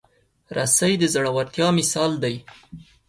رسۍ 0.57 0.93
د 1.01 1.03
زړورتیا 1.13 1.67
مثال 1.79 2.11
دی. 2.23 2.35